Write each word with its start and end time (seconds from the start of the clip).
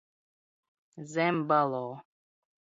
Zem 1.13 1.37
balo 1.47 1.87